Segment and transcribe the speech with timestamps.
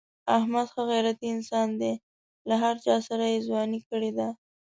[0.37, 1.93] احمد ښه غیرتی انسان دی.
[2.49, 4.27] له هر چاسره یې ځواني کړې ده.